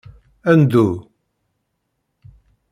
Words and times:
Nḍu. 0.61 0.89